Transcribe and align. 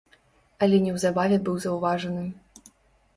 Але 0.65 0.79
неўзабаве 0.85 1.37
быў 1.49 1.59
заўважаны. 1.65 2.23